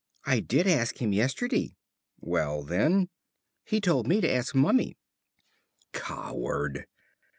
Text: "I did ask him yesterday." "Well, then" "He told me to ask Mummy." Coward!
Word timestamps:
"I 0.25 0.39
did 0.39 0.65
ask 0.67 0.99
him 0.99 1.13
yesterday." 1.13 1.75
"Well, 2.19 2.63
then" 2.63 3.09
"He 3.69 3.79
told 3.79 4.07
me 4.07 4.19
to 4.19 4.31
ask 4.33 4.55
Mummy." 4.55 4.97
Coward! 5.93 6.87